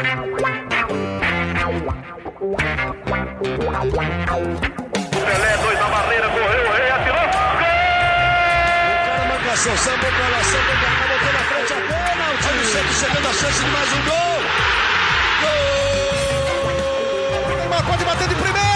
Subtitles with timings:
[0.00, 0.16] Pelé,
[5.58, 7.20] dois na barreira, correu, o rei atirou.
[7.20, 7.28] Gol!
[8.96, 12.48] O cara marcação, sambou pra lá, sambou pra cá, botou na frente a pênalti.
[12.48, 14.40] Olha o Santos chegando a chance de mais um gol.
[15.42, 15.50] Gol!
[17.58, 18.69] Neymar pode bater de primeira.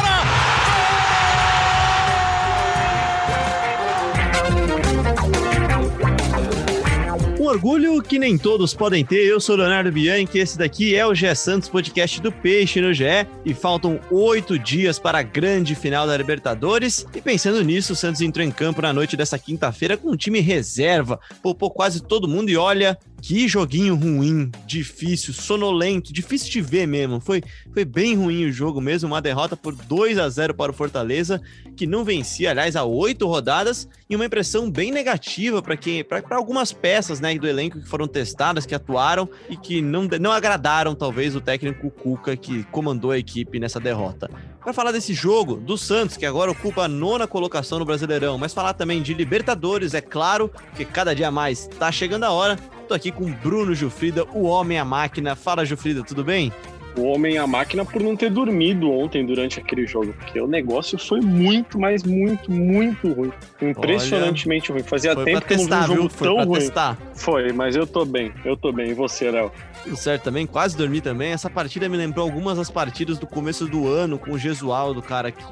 [7.54, 9.24] Orgulho que nem todos podem ter.
[9.24, 13.04] Eu sou Leonardo Bianchi, esse daqui é o GE Santos, podcast do Peixe no GE.
[13.44, 17.06] E faltam oito dias para a grande final da Libertadores.
[17.14, 20.40] E pensando nisso, o Santos entrou em campo na noite dessa quinta-feira com um time
[20.40, 21.20] reserva.
[21.40, 27.18] Poupou quase todo mundo e olha, que joguinho ruim, difícil, sonolento, difícil de ver mesmo.
[27.20, 27.42] Foi,
[27.72, 31.40] foi bem ruim o jogo mesmo, uma derrota por 2 a 0 para o Fortaleza,
[31.74, 36.36] que não vencia, aliás, há oito rodadas, e uma impressão bem negativa para quem, para
[36.36, 40.94] algumas peças, né, do elenco que foram testadas, que atuaram e que não, não agradaram
[40.94, 44.30] talvez o técnico Cuca que comandou a equipe nessa derrota.
[44.60, 48.52] Para falar desse jogo, do Santos, que agora ocupa a nona colocação no Brasileirão, mas
[48.52, 52.58] falar também de Libertadores, é claro, que cada dia mais está chegando a hora.
[52.86, 55.34] Tô aqui com Bruno Jufrida, o homem a máquina.
[55.34, 56.52] Fala, Jufrida, tudo bem?
[56.96, 60.96] O homem a máquina por não ter dormido ontem durante aquele jogo, porque o negócio
[60.96, 63.32] foi muito, mas muito, muito ruim.
[63.60, 64.88] Impressionantemente Olha, ruim.
[64.88, 66.60] Fazia tempo que testar, não vi um jogo foi tão ruim.
[66.60, 66.98] Testar.
[67.14, 68.90] Foi, mas eu tô bem, eu tô bem.
[68.90, 69.50] E você, Léo?
[69.82, 71.32] Tudo certo também, quase dormi também.
[71.32, 75.32] Essa partida me lembrou algumas das partidas do começo do ano com o Gesualdo, cara,
[75.32, 75.44] que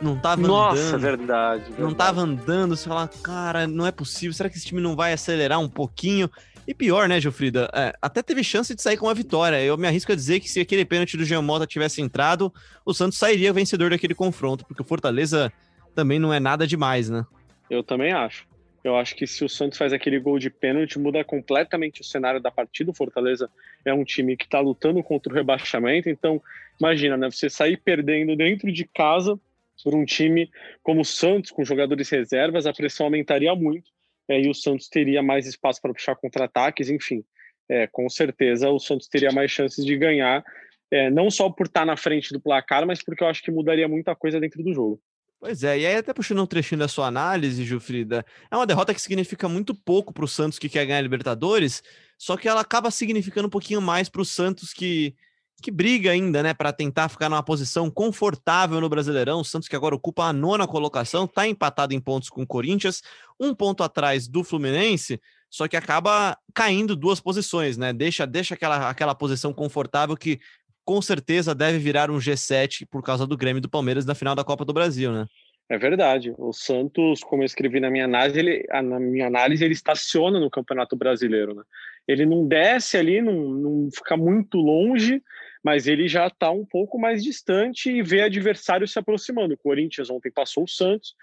[0.00, 1.00] não tava Nossa, andando.
[1.00, 1.82] verdade, verdade.
[1.82, 4.32] Não tava andando, você fala, cara, não é possível.
[4.32, 6.30] Será que esse time não vai acelerar um pouquinho?
[6.68, 7.70] E pior, né, Gilfrida?
[7.72, 9.56] É, até teve chance de sair com uma vitória.
[9.64, 12.52] Eu me arrisco a dizer que se aquele pênalti do Jean Mota tivesse entrado,
[12.84, 15.50] o Santos sairia vencedor daquele confronto, porque o Fortaleza
[15.94, 17.24] também não é nada demais, né?
[17.70, 18.46] Eu também acho.
[18.84, 22.38] Eu acho que se o Santos faz aquele gol de pênalti, muda completamente o cenário
[22.38, 22.90] da partida.
[22.90, 23.48] O Fortaleza
[23.82, 26.10] é um time que está lutando contra o rebaixamento.
[26.10, 26.38] Então,
[26.78, 27.30] imagina, né?
[27.30, 29.40] Você sair perdendo dentro de casa
[29.82, 30.50] por um time
[30.82, 33.90] como o Santos, com jogadores reservas, a pressão aumentaria muito.
[34.28, 37.24] É, e o Santos teria mais espaço para puxar contra-ataques, enfim.
[37.68, 40.44] É, com certeza o Santos teria mais chances de ganhar,
[40.90, 43.50] é, não só por estar tá na frente do placar, mas porque eu acho que
[43.50, 45.00] mudaria muita coisa dentro do jogo.
[45.40, 48.92] Pois é, e aí até puxando um trechinho da sua análise, Gilfrida, é uma derrota
[48.92, 51.82] que significa muito pouco para o Santos que quer ganhar a Libertadores,
[52.18, 55.14] só que ela acaba significando um pouquinho mais para o Santos que,
[55.62, 59.40] que briga ainda, né, para tentar ficar numa posição confortável no Brasileirão.
[59.40, 63.02] O Santos que agora ocupa a nona colocação, está empatado em pontos com o Corinthians,
[63.38, 65.20] um ponto atrás do Fluminense,
[65.50, 67.92] só que acaba caindo duas posições, né?
[67.92, 70.38] Deixa, deixa aquela, aquela posição confortável que
[70.84, 74.44] com certeza deve virar um G7 por causa do Grêmio do Palmeiras na final da
[74.44, 75.26] Copa do Brasil, né?
[75.68, 76.34] É verdade.
[76.38, 80.48] O Santos, como eu escrevi na minha análise, ele, na minha análise, ele estaciona no
[80.48, 81.62] Campeonato Brasileiro, né?
[82.06, 85.22] Ele não desce ali, não, não fica muito longe,
[85.64, 89.54] mas ele já está um pouco mais distante e vê adversários se aproximando.
[89.54, 91.14] O Corinthians ontem passou o Santos,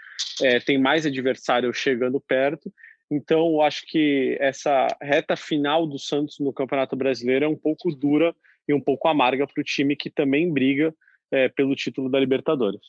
[0.41, 2.71] é, tem mais adversários chegando perto.
[3.09, 7.93] Então, eu acho que essa reta final do Santos no Campeonato Brasileiro é um pouco
[7.95, 8.35] dura
[8.67, 10.93] e um pouco amarga para o time que também briga
[11.31, 12.81] é, pelo título da Libertadores.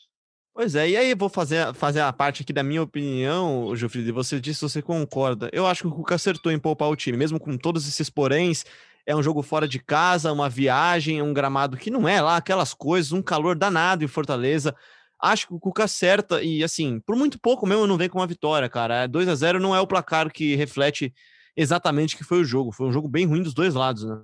[0.53, 4.11] Pois é, e aí vou fazer, fazer a parte aqui da minha opinião, Gilfrido, e
[4.11, 5.51] você disse se você concorda.
[5.53, 8.65] Eu acho que o Cuca acertou em poupar o time, mesmo com todos esses poréns.
[9.07, 12.73] É um jogo fora de casa, uma viagem, um gramado que não é lá aquelas
[12.73, 14.75] coisas, um calor danado em Fortaleza.
[15.17, 18.27] Acho que o Cuca acerta e, assim, por muito pouco mesmo não vem com uma
[18.27, 19.07] vitória, cara.
[19.07, 21.13] 2 a 0 não é o placar que reflete
[21.55, 22.73] exatamente que foi o jogo.
[22.73, 24.21] Foi um jogo bem ruim dos dois lados, né?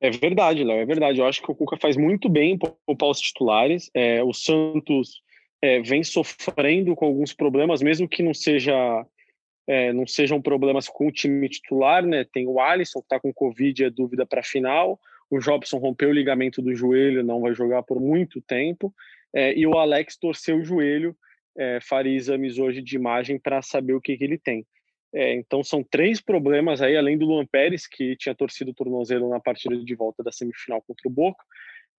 [0.00, 1.18] É verdade, Léo, é verdade.
[1.18, 3.90] Eu acho que o Cuca faz muito bem poupar os titulares.
[3.94, 5.20] É, o Santos
[5.62, 8.74] é, vem sofrendo com alguns problemas, mesmo que não seja
[9.66, 12.24] é, não sejam problemas com o time titular, né?
[12.24, 14.98] Tem o Alisson que está com Covid, é dúvida para a final.
[15.28, 18.94] O Jobson rompeu o ligamento do joelho, não vai jogar por muito tempo.
[19.34, 21.16] É, e o Alex torceu o joelho,
[21.58, 24.64] é, faria exames hoje de imagem para saber o que, que ele tem.
[25.12, 29.28] É, então são três problemas aí, além do Luan Pérez, que tinha torcido o tornozelo
[29.28, 31.42] na partida de volta da semifinal contra o Boca.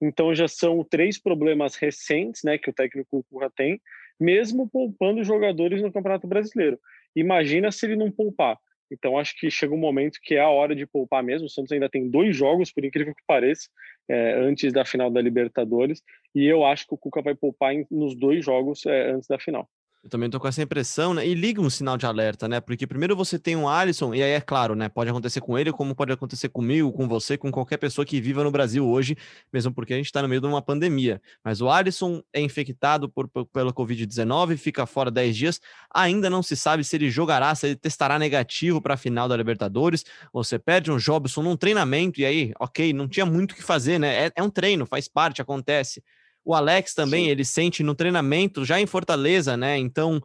[0.01, 3.81] Então já são três problemas recentes né, que o técnico Curra tem,
[4.19, 6.79] mesmo poupando jogadores no Campeonato Brasileiro.
[7.19, 8.57] Imagina se ele não poupar.
[8.91, 11.47] Então acho que chega um momento que é a hora de poupar mesmo.
[11.47, 13.69] O Santos ainda tem dois jogos, por incrível que pareça,
[14.07, 16.01] é, antes da final da Libertadores.
[16.33, 19.39] E eu acho que o Cuca vai poupar em, nos dois jogos é, antes da
[19.39, 19.67] final.
[20.07, 21.27] Eu também tô com essa impressão, né?
[21.27, 22.61] E liga um sinal de alerta, né?
[22.61, 24.87] Porque primeiro você tem um Alisson, e aí é claro, né?
[24.87, 28.41] Pode acontecer com ele, como pode acontecer comigo, com você, com qualquer pessoa que viva
[28.41, 29.17] no Brasil hoje,
[29.51, 31.21] mesmo porque a gente tá no meio de uma pandemia.
[31.43, 35.59] Mas o Alisson é infectado por, por pela Covid-19, fica fora 10 dias.
[35.93, 39.35] Ainda não se sabe se ele jogará, se ele testará negativo para a final da
[39.35, 40.05] Libertadores.
[40.31, 43.99] Você perde um Jobson num treinamento, e aí, ok, não tinha muito o que fazer,
[43.99, 44.27] né?
[44.27, 46.01] É, é um treino, faz parte, acontece.
[46.47, 47.29] O Alex também, Sim.
[47.29, 49.77] ele sente no treinamento, já em Fortaleza, né?
[49.77, 50.21] Então,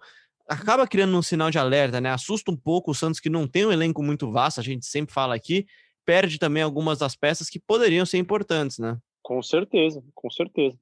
[0.49, 2.11] acaba criando um sinal de alerta, né?
[2.11, 5.13] Assusta um pouco o Santos, que não tem um elenco muito vasto, a gente sempre
[5.13, 5.67] fala aqui,
[6.07, 8.97] perde também algumas das peças que poderiam ser importantes, né?
[9.21, 10.79] Com certeza, com certeza.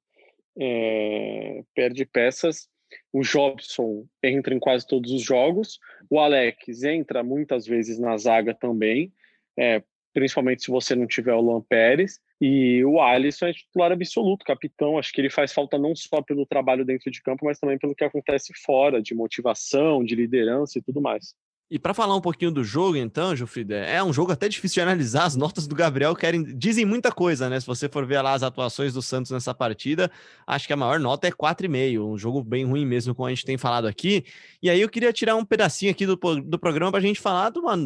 [0.58, 1.62] É...
[1.74, 2.68] Perde peças.
[3.10, 5.78] O Jobson entra em quase todos os jogos.
[6.10, 9.10] O Alex entra muitas vezes na zaga também,
[9.58, 9.82] é,
[10.12, 12.20] principalmente se você não tiver o Luan Pérez.
[12.40, 14.98] E o Alisson é titular absoluto, capitão.
[14.98, 17.94] Acho que ele faz falta não só pelo trabalho dentro de campo, mas também pelo
[17.94, 21.34] que acontece fora, de motivação, de liderança e tudo mais.
[21.70, 24.80] E para falar um pouquinho do jogo, então, Jufrida, é um jogo até difícil de
[24.80, 25.24] analisar.
[25.24, 27.60] As notas do Gabriel querem dizem muita coisa, né?
[27.60, 30.10] Se você for ver lá as atuações do Santos nessa partida,
[30.44, 32.04] acho que a maior nota é 4,5.
[32.04, 34.24] Um jogo bem ruim mesmo, como a gente tem falado aqui.
[34.60, 37.50] E aí eu queria tirar um pedacinho aqui do, do programa para a gente falar
[37.50, 37.76] de uma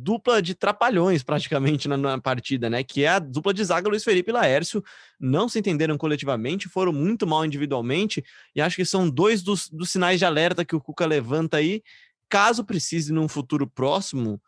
[0.00, 2.84] dupla de trapalhões praticamente na, na, partida, né?
[2.84, 4.82] Que é a dupla de zaga Luiz Felipe e Laércio.
[5.18, 8.24] Não se entenderam coletivamente, foram muito mal individualmente,
[8.54, 11.82] e acho que são dois dos, dos sinais de alerta que o Cuca levanta aí,
[12.28, 14.40] caso precise num futuro próximo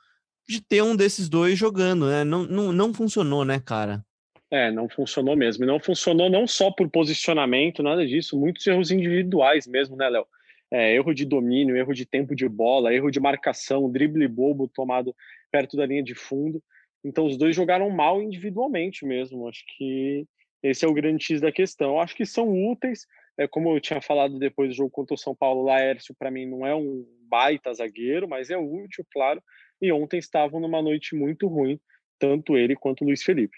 [0.48, 2.22] de ter um desses dois jogando, né?
[2.22, 4.04] Não, não, não funcionou, né, cara?
[4.52, 5.64] É, não funcionou mesmo.
[5.64, 10.26] E não funcionou não só por posicionamento, nada disso, muitos erros individuais mesmo, né, Léo?
[10.72, 15.14] É, erro de domínio, erro de tempo de bola, erro de marcação, drible bobo tomado
[15.50, 16.62] perto da linha de fundo.
[17.04, 19.48] Então os dois jogaram mal individualmente mesmo.
[19.48, 20.26] Acho que
[20.62, 22.00] esse é o grande X da questão.
[22.00, 23.06] Acho que são úteis.
[23.38, 26.46] É, como eu tinha falado depois do jogo contra o São Paulo, Laércio para mim
[26.46, 29.42] não é um baita zagueiro, mas é útil, claro.
[29.80, 31.80] E ontem estavam numa noite muito ruim,
[32.18, 33.56] tanto ele quanto o Luiz Felipe.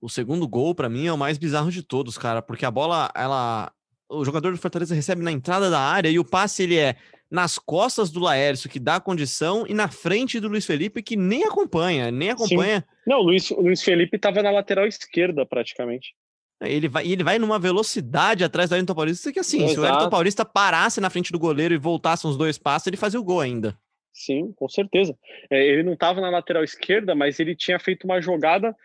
[0.00, 3.12] O segundo gol para mim é o mais bizarro de todos, cara, porque a bola
[3.14, 3.72] ela
[4.08, 6.96] o jogador do Fortaleza recebe na entrada da área e o passe ele é
[7.32, 11.16] nas costas do Laércio, que dá a condição, e na frente do Luiz Felipe, que
[11.16, 12.80] nem acompanha, nem acompanha.
[12.80, 12.96] Sim.
[13.06, 16.14] Não, o Luiz, o Luiz Felipe estava na lateral esquerda, praticamente.
[16.60, 19.72] Ele vai, ele vai numa velocidade atrás do Ayrton Paulista que, assim, Exato.
[19.72, 22.98] se o Ayrton Paulista parasse na frente do goleiro e voltasse uns dois passos, ele
[22.98, 23.74] fazia o gol ainda.
[24.12, 25.16] Sim, com certeza.
[25.50, 28.76] É, ele não estava na lateral esquerda, mas ele tinha feito uma jogada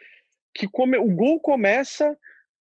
[0.56, 0.98] que come...
[0.98, 2.18] o gol começa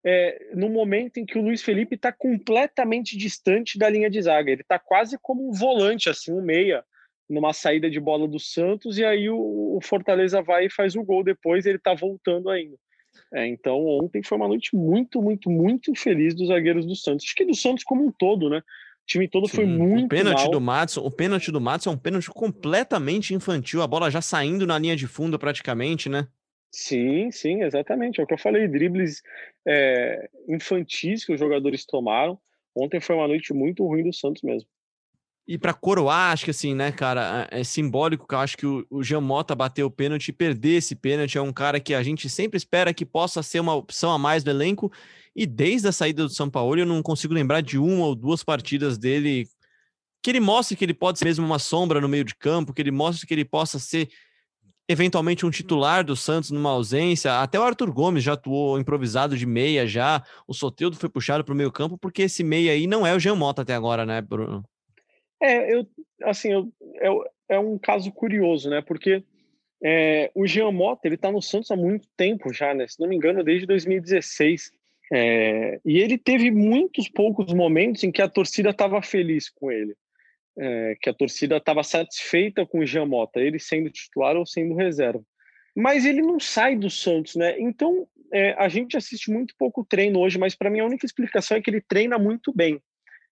[0.06, 4.52] é, no momento em que o Luiz Felipe está completamente distante da linha de zaga.
[4.52, 6.84] Ele está quase como um volante, assim, um meia,
[7.30, 11.04] numa saída de bola do Santos, e aí o, o Fortaleza vai e faz o
[11.04, 12.76] gol depois, ele está voltando ainda.
[13.34, 17.26] É, então, ontem foi uma noite muito, muito, muito feliz dos zagueiros do Santos.
[17.26, 18.60] Acho que do Santos como um todo, né?
[18.60, 20.52] O time todo Sim, foi muito o pênalti mal.
[20.52, 24.66] do Matson, o pênalti do Matson é um pênalti completamente infantil, a bola já saindo
[24.66, 26.28] na linha de fundo praticamente, né?
[26.74, 28.20] Sim, sim, exatamente.
[28.20, 29.22] É o que eu falei, dribles
[29.66, 32.40] é, infantis que os jogadores tomaram.
[32.76, 34.68] Ontem foi uma noite muito ruim do Santos mesmo.
[35.48, 38.66] E para coroar, acho que assim, né, cara, é, é simbólico que eu acho que
[38.66, 41.38] o, Jean Mota bateu o pênalti e perder esse pênalti.
[41.38, 44.44] É um cara que a gente sempre espera que possa ser uma opção a mais
[44.44, 44.92] do elenco.
[45.36, 48.44] E desde a saída do São Paulo, eu não consigo lembrar de uma ou duas
[48.44, 49.48] partidas dele
[50.24, 52.82] que ele mostre que ele pode ser mesmo uma sombra no meio de campo, que
[52.82, 54.08] ele mostre que ele possa ser
[54.88, 57.42] eventualmente um titular do Santos numa ausência.
[57.42, 60.24] Até o Arthur Gomes já atuou improvisado de meia já.
[60.48, 63.20] O Soteudo foi puxado para o meio campo porque esse meia aí não é o
[63.20, 64.64] Jean Mota até agora, né, Bruno?
[65.42, 65.88] É, eu,
[66.24, 66.72] assim, eu,
[67.50, 68.82] é, é um caso curioso, né?
[68.82, 69.24] Porque
[69.84, 72.88] é, o Jean Mota, ele tá no Santos há muito tempo já, né?
[72.88, 74.72] Se não me engano, desde 2016.
[75.12, 79.96] É, e ele teve muitos poucos momentos em que a torcida estava feliz com ele
[80.58, 84.76] é, que a torcida estava satisfeita com o Jean Mota, ele sendo titular ou sendo
[84.76, 85.24] reserva.
[85.76, 87.60] Mas ele não sai do Santos, né?
[87.60, 91.58] Então é, a gente assiste muito pouco treino hoje, mas para mim a única explicação
[91.58, 92.82] é que ele treina muito bem.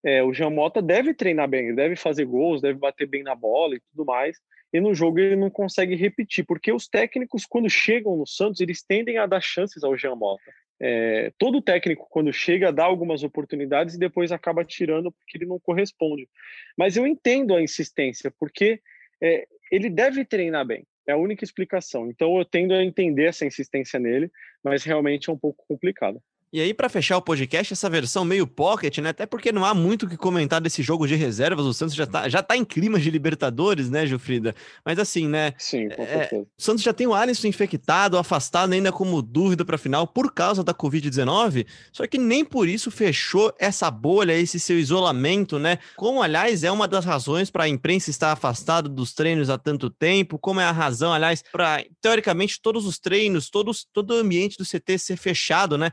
[0.03, 3.35] É, o Jean Mota deve treinar bem, ele deve fazer gols, deve bater bem na
[3.35, 4.37] bola e tudo mais.
[4.73, 8.81] E no jogo ele não consegue repetir, porque os técnicos, quando chegam no Santos, eles
[8.81, 10.41] tendem a dar chances ao Jean Mota.
[10.83, 15.59] É, todo técnico, quando chega, dá algumas oportunidades e depois acaba tirando porque ele não
[15.59, 16.27] corresponde.
[16.75, 18.81] Mas eu entendo a insistência, porque
[19.21, 20.83] é, ele deve treinar bem.
[21.07, 22.09] É a única explicação.
[22.09, 24.31] Então eu tendo a entender essa insistência nele,
[24.63, 26.19] mas realmente é um pouco complicado.
[26.53, 29.11] E aí, para fechar o podcast, essa versão meio pocket, né?
[29.11, 31.65] Até porque não há muito o que comentar desse jogo de reservas.
[31.65, 34.53] O Santos já tá, já tá em clima de Libertadores, né, Gilfrida?
[34.85, 35.53] Mas assim, né?
[35.57, 39.77] Sim, com é, o Santos já tem o Alisson infectado, afastado ainda como dúvida para
[39.77, 41.65] final por causa da Covid-19.
[41.93, 45.79] Só que nem por isso fechou essa bolha, esse seu isolamento, né?
[45.95, 49.89] Como, aliás, é uma das razões para a imprensa estar afastada dos treinos há tanto
[49.89, 54.57] tempo, como é a razão, aliás, para, teoricamente, todos os treinos, todos, todo o ambiente
[54.57, 55.91] do CT ser fechado, né?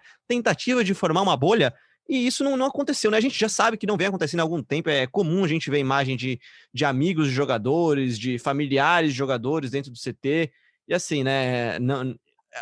[0.48, 1.74] Tentativa de formar uma bolha,
[2.08, 3.18] e isso não, não aconteceu, né?
[3.18, 4.88] A gente já sabe que não vem acontecendo há algum tempo.
[4.88, 6.40] É comum a gente ver imagem de,
[6.72, 10.50] de amigos de jogadores, de familiares de jogadores dentro do CT.
[10.88, 11.78] E assim, né?
[11.78, 12.14] Não,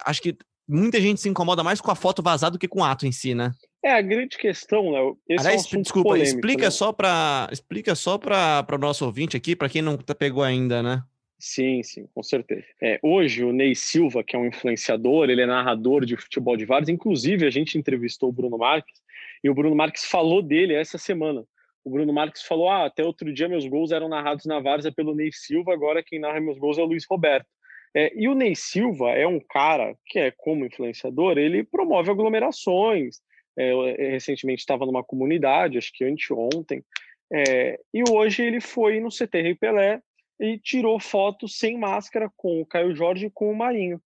[0.04, 0.36] acho que
[0.68, 3.12] muita gente se incomoda mais com a foto vazada do que com o ato em
[3.12, 3.52] si, né?
[3.84, 5.16] É, a grande questão, Léo.
[5.28, 6.70] Esse Aliás, é um desculpa, polêmico, explica, né?
[6.70, 10.82] só pra, explica só para o nosso ouvinte aqui, para quem não tá, pegou ainda,
[10.82, 11.04] né?
[11.38, 12.64] Sim, sim, com certeza.
[12.82, 16.64] É, hoje, o Ney Silva, que é um influenciador, ele é narrador de futebol de
[16.64, 16.88] vários.
[16.88, 19.02] Inclusive, a gente entrevistou o Bruno Marques
[19.44, 21.44] e o Bruno Marques falou dele essa semana.
[21.84, 25.14] O Bruno Marques falou: ah, até outro dia meus gols eram narrados na Várzea pelo
[25.14, 27.46] Ney Silva, agora quem narra meus gols é o Luiz Roberto.
[27.94, 33.20] É, e o Ney Silva é um cara que é como influenciador, ele promove aglomerações.
[33.58, 36.84] É, recentemente estava numa comunidade, acho que anteontem,
[37.32, 40.00] é, e hoje ele foi no CT Rei Pelé
[40.38, 44.00] e tirou fotos sem máscara com o Caio Jorge e com o Marinho.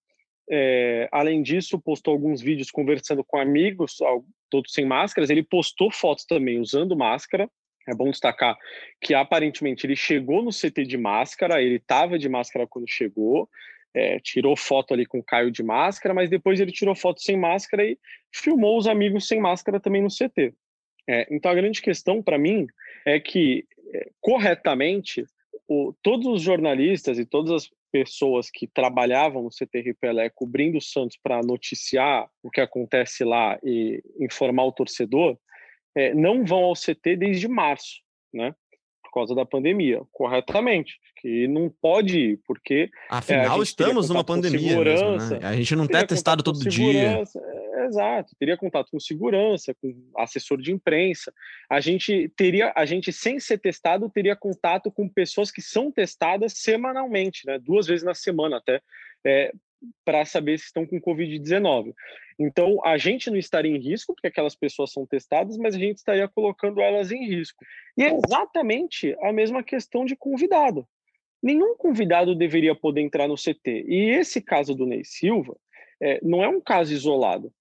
[0.52, 3.98] É, além disso, postou alguns vídeos conversando com amigos,
[4.48, 5.30] todos sem máscaras.
[5.30, 7.48] Ele postou fotos também usando máscara.
[7.88, 8.56] É bom destacar
[9.00, 13.48] que aparentemente ele chegou no CT de máscara, ele estava de máscara quando chegou,
[13.94, 17.36] é, tirou foto ali com o Caio de máscara, mas depois ele tirou foto sem
[17.36, 17.98] máscara e
[18.32, 20.52] filmou os amigos sem máscara também no CT.
[21.08, 22.66] É, então a grande questão para mim
[23.06, 23.64] é que,
[24.20, 25.24] corretamente,
[25.70, 30.82] o, todos os jornalistas e todas as pessoas que trabalhavam no CTR Pelé cobrindo o
[30.82, 35.38] Santos para noticiar o que acontece lá e informar o torcedor,
[35.94, 38.00] é, não vão ao CT desde março,
[38.34, 38.52] né?
[39.10, 40.98] Por causa da pandemia, corretamente.
[41.20, 42.88] Que não pode ir, porque.
[43.10, 44.78] Afinal, é, estamos numa pandemia.
[44.78, 45.40] Mesmo, né?
[45.42, 47.22] A gente não é testado todo dia.
[47.86, 51.32] Exato, teria contato com segurança, com assessor de imprensa.
[51.68, 56.52] A gente teria, a gente sem ser testado, teria contato com pessoas que são testadas
[56.56, 57.58] semanalmente, né?
[57.58, 58.80] Duas vezes na semana até,
[59.26, 59.52] é,
[60.04, 61.94] para saber se estão com Covid-19.
[62.38, 65.98] Então, a gente não estaria em risco, porque aquelas pessoas são testadas, mas a gente
[65.98, 67.64] estaria colocando elas em risco.
[67.96, 70.86] E é exatamente a mesma questão de convidado.
[71.42, 73.84] Nenhum convidado deveria poder entrar no CT.
[73.86, 75.56] E esse caso do Ney Silva
[76.00, 77.52] é, não é um caso isolado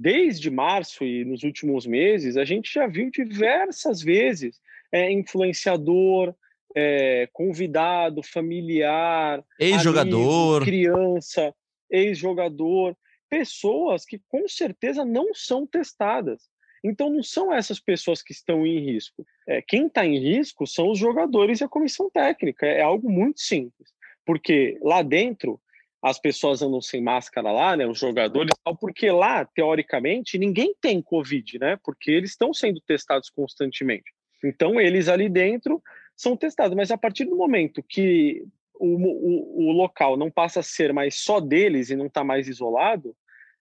[0.00, 4.58] desde março e nos últimos meses, a gente já viu diversas vezes
[4.90, 6.34] é, influenciador,
[6.74, 11.54] é, convidado, familiar, ex-jogador, criança,
[11.90, 12.96] ex-jogador,
[13.28, 16.48] pessoas que com certeza não são testadas.
[16.82, 19.26] Então, não são essas pessoas que estão em risco.
[19.46, 22.66] É, quem está em risco são os jogadores e a comissão técnica.
[22.66, 23.90] É algo muito simples.
[24.24, 25.60] Porque lá dentro,
[26.02, 31.58] as pessoas andam sem máscara lá, né, os jogadores, porque lá, teoricamente, ninguém tem Covid,
[31.58, 34.10] né, porque eles estão sendo testados constantemente.
[34.42, 35.82] Então, eles ali dentro
[36.20, 38.44] são testados, mas a partir do momento que
[38.78, 42.46] o, o, o local não passa a ser mais só deles e não está mais
[42.46, 43.16] isolado,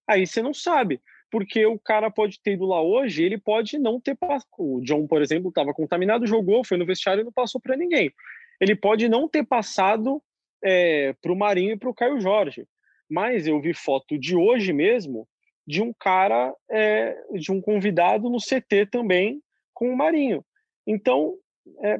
[0.05, 1.01] aí você não sabe,
[1.31, 4.45] porque o cara pode ter ido lá hoje, ele pode não ter passado.
[4.57, 8.11] O John, por exemplo, estava contaminado, jogou, foi no vestiário e não passou para ninguém.
[8.59, 10.21] Ele pode não ter passado
[10.61, 12.67] é, para o Marinho e para o Caio Jorge.
[13.09, 15.27] Mas eu vi foto de hoje mesmo
[15.65, 19.41] de um cara, é, de um convidado no CT também
[19.73, 20.43] com o Marinho.
[20.85, 21.37] Então,
[21.83, 21.99] é,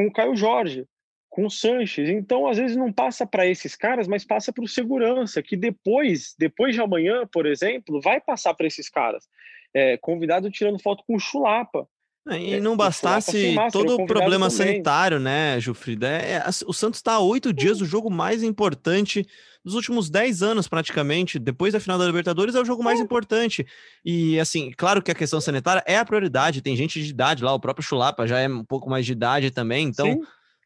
[0.00, 0.86] com o Caio Jorge,
[1.28, 2.08] com o Sanches.
[2.08, 6.34] Então, às vezes não passa para esses caras, mas passa para o segurança, que depois,
[6.38, 9.28] depois de amanhã, por exemplo, vai passar para esses caras.
[9.74, 11.86] É, convidado tirando foto com o Chulapa.
[12.30, 14.66] E é, não bastasse todo o problema também.
[14.66, 16.08] sanitário, né, Jufrida?
[16.08, 19.26] É, é o Santos está há oito dias do jogo mais importante
[19.64, 21.38] dos últimos dez anos, praticamente.
[21.38, 23.02] Depois da final da Libertadores, é o jogo mais é.
[23.02, 23.66] importante.
[24.04, 26.62] E, assim, claro que a questão sanitária é a prioridade.
[26.62, 29.50] Tem gente de idade lá, o próprio Chulapa já é um pouco mais de idade
[29.50, 29.88] também.
[29.88, 30.20] Então, sim,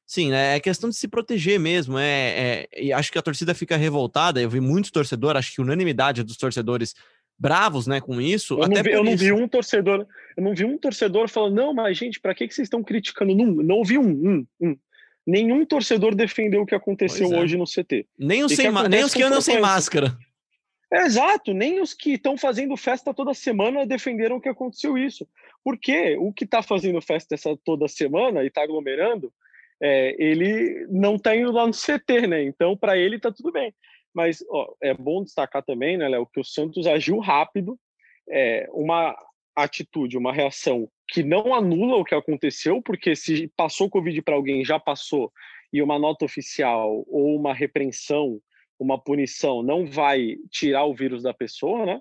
[0.07, 1.99] sim né, é questão de se proteger mesmo.
[1.99, 4.41] É, é, e acho que a torcida fica revoltada.
[4.41, 6.95] Eu vi muitos torcedores, acho que unanimidade dos torcedores
[7.39, 8.55] bravos, né, com isso.
[8.55, 11.75] Eu, não vi, eu não vi, um torcedor, eu não vi um torcedor falando, não,
[11.75, 13.35] mas gente, para que, que vocês estão criticando?
[13.35, 14.77] Não, não ouvi um, um, um.
[15.27, 17.41] Nenhum torcedor defendeu o que aconteceu é.
[17.41, 18.07] hoje no CT.
[18.19, 20.17] Nem os, sem, que nem os que andam sem máscara.
[20.93, 25.27] É, exato, nem os que estão fazendo festa toda semana defenderam que aconteceu isso.
[25.65, 29.33] Porque o que está fazendo festa essa toda semana e está aglomerando,
[29.83, 32.43] é, ele não está indo lá no CT, né?
[32.43, 33.75] Então, para ele está tudo bem.
[34.15, 37.79] Mas ó, é bom destacar também, né, Léo, que o Santos agiu rápido.
[38.31, 39.17] é, uma
[39.57, 44.65] atitude, uma reação que não anula o que aconteceu, porque se passou Covid para alguém,
[44.65, 45.33] já passou,
[45.73, 48.41] e uma nota oficial ou uma repreensão,
[48.79, 52.01] uma punição não vai tirar o vírus da pessoa, né?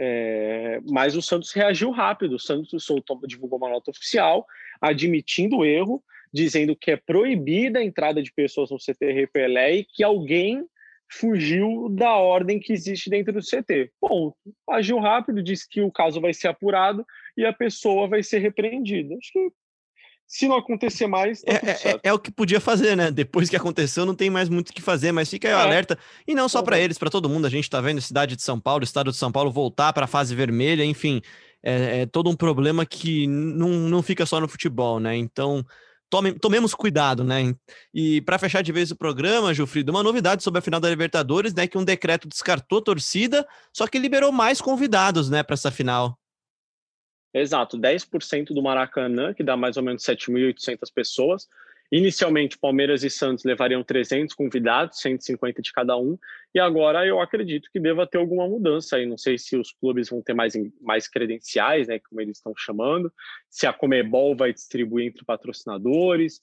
[0.00, 2.36] É, mas o Santos reagiu rápido.
[2.36, 4.46] O Santos soltou, divulgou uma nota oficial
[4.80, 9.84] admitindo o erro, dizendo que é proibida a entrada de pessoas no CT Pelé e
[9.84, 10.64] que alguém
[11.10, 13.90] fugiu da ordem que existe dentro do CT.
[14.00, 14.36] Ponto.
[14.68, 17.04] Agiu rápido, disse que o caso vai ser apurado
[17.36, 19.14] e a pessoa vai ser repreendida.
[19.14, 19.50] Acho que
[20.28, 23.10] se não acontecer mais, tá é, é, é, o que podia fazer, né?
[23.10, 25.62] Depois que aconteceu, não tem mais muito o que fazer, mas fica aí o é.
[25.62, 25.98] alerta.
[26.26, 27.46] E não só para eles, para todo mundo.
[27.46, 29.90] A gente tá vendo a cidade de São Paulo, o estado de São Paulo voltar
[29.94, 31.22] para a fase vermelha, enfim.
[31.62, 35.16] É, é, todo um problema que não, não fica só no futebol, né?
[35.16, 35.64] Então,
[36.10, 37.54] tome, tomemos cuidado, né?
[37.92, 41.54] E para fechar de vez o programa, Gilfrido, uma novidade sobre a final da Libertadores,
[41.54, 41.66] né?
[41.66, 46.18] Que um decreto descartou torcida, só que liberou mais convidados, né, para essa final.
[47.32, 51.46] Exato, 10% do Maracanã, que dá mais ou menos 7.800 pessoas,
[51.90, 56.18] Inicialmente, Palmeiras e Santos levariam 300 convidados, 150 de cada um,
[56.54, 59.06] e agora eu acredito que deva ter alguma mudança aí.
[59.06, 63.12] Não sei se os clubes vão ter mais, mais credenciais, né, como eles estão chamando,
[63.48, 66.42] se a Comebol vai distribuir entre patrocinadores.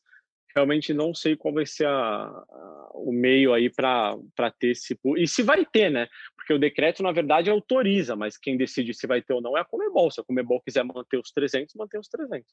[0.56, 4.18] Realmente não sei qual vai ser a, a, o meio aí para
[4.58, 4.98] ter esse.
[5.18, 6.08] E se vai ter, né?
[6.34, 9.62] Porque o decreto, na verdade, autoriza, mas quem decide se vai ter ou não é
[9.62, 10.10] a Comebol.
[10.10, 12.48] Se a Comebol quiser manter os 300, mantém os 300.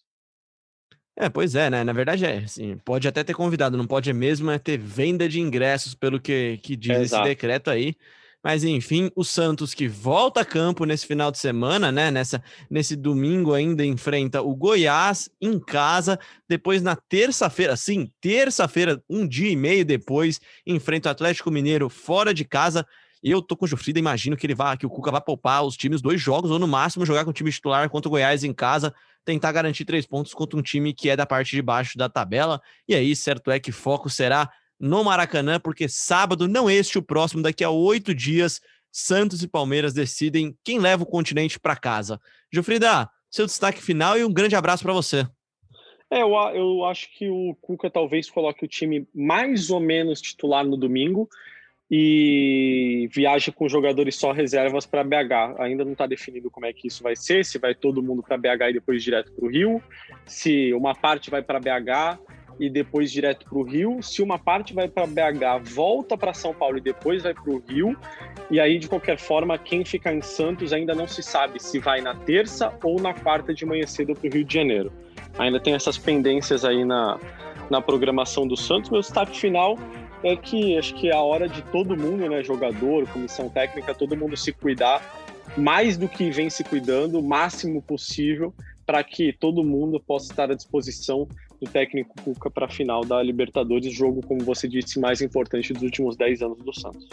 [1.16, 1.84] É, pois é, né?
[1.84, 5.40] Na verdade é, assim, pode até ter convidado, não pode mesmo é ter venda de
[5.40, 7.22] ingressos, pelo que, que diz Exato.
[7.22, 7.94] esse decreto aí.
[8.42, 12.10] Mas enfim, o Santos que volta a campo nesse final de semana, né?
[12.10, 16.18] Nessa, nesse domingo ainda enfrenta o Goiás em casa.
[16.48, 22.34] Depois, na terça-feira, sim, terça-feira, um dia e meio depois, enfrenta o Atlético Mineiro fora
[22.34, 22.84] de casa.
[23.22, 25.76] Eu tô com o Jofrida, imagino que ele vá, que o Cuca vai poupar os
[25.76, 28.52] times dois jogos, ou no máximo jogar com o time titular contra o Goiás em
[28.52, 28.92] casa
[29.24, 32.60] tentar garantir três pontos contra um time que é da parte de baixo da tabela.
[32.88, 37.42] E aí, certo é que foco será no Maracanã, porque sábado, não este, o próximo,
[37.42, 38.60] daqui a oito dias,
[38.90, 42.20] Santos e Palmeiras decidem quem leva o continente para casa.
[42.52, 45.26] Gilfrida, seu destaque final e um grande abraço para você.
[46.10, 50.62] É, eu, eu acho que o Cuca talvez coloque o time mais ou menos titular
[50.62, 51.26] no domingo
[51.94, 55.58] e viaja com jogadores só reservas para BH.
[55.58, 58.38] Ainda não está definido como é que isso vai ser, se vai todo mundo para
[58.38, 59.82] BH e depois direto para o Rio,
[60.24, 62.18] se uma parte vai para BH
[62.58, 66.54] e depois direto para o Rio, se uma parte vai para BH, volta para São
[66.54, 67.94] Paulo e depois vai para o Rio,
[68.50, 72.00] e aí de qualquer forma, quem ficar em Santos ainda não se sabe se vai
[72.00, 74.90] na terça ou na quarta de manhã cedo para o Rio de Janeiro.
[75.38, 77.18] Ainda tem essas pendências aí na,
[77.70, 78.90] na programação do Santos.
[78.90, 79.78] Meu destaque final
[80.22, 84.16] é que acho que é a hora de todo mundo, né, jogador, comissão técnica, todo
[84.16, 85.02] mundo se cuidar
[85.56, 88.54] mais do que vem se cuidando, o máximo possível,
[88.86, 91.28] para que todo mundo possa estar à disposição
[91.60, 95.82] do técnico Cuca para a final da Libertadores, jogo, como você disse, mais importante dos
[95.82, 97.08] últimos 10 anos do Santos.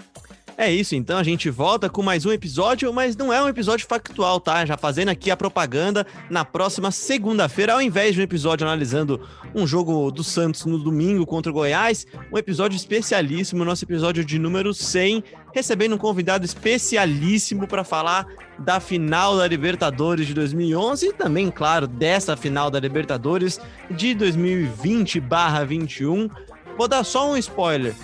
[0.57, 3.88] É isso, então a gente volta com mais um episódio, mas não é um episódio
[3.88, 4.65] factual, tá?
[4.65, 9.21] Já fazendo aqui a propaganda na próxima segunda-feira, ao invés de um episódio analisando
[9.55, 14.38] um jogo do Santos no domingo contra o Goiás, um episódio especialíssimo, nosso episódio de
[14.38, 21.13] número 100, recebendo um convidado especialíssimo para falar da final da Libertadores de 2011 e
[21.13, 26.29] também, claro, dessa final da Libertadores de 2020/21.
[26.77, 27.95] Vou dar só um spoiler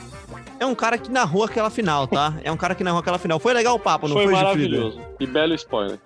[0.59, 2.35] é um cara que narrou aquela final, tá?
[2.43, 3.39] É um cara que narrou aquela final.
[3.39, 5.01] Foi legal o papo, não foi, foi maravilhoso.
[5.19, 5.99] E belo spoiler.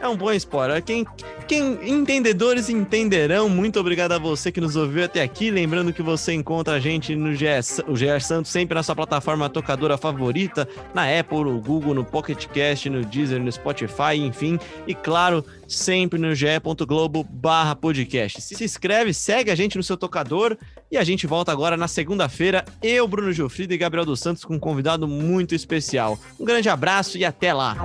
[0.00, 0.82] É um bom spoiler.
[0.82, 1.06] Quem,
[1.46, 3.48] quem entendedores entenderão.
[3.48, 5.50] Muito obrigado a você que nos ouviu até aqui.
[5.50, 9.48] Lembrando que você encontra a gente no GS, o GR Santos sempre na sua plataforma
[9.50, 14.58] tocadora favorita, na Apple, no Google, no Pocket Cast, no Deezer, no Spotify, enfim.
[14.86, 18.40] E claro, sempre no ge.globo barra podcast.
[18.40, 20.56] Se inscreve, segue a gente no seu tocador
[20.90, 22.64] e a gente volta agora na segunda-feira.
[22.82, 26.18] Eu, Bruno Gilfrida e Gabriel dos Santos com um convidado muito especial.
[26.38, 27.76] Um grande abraço e até lá!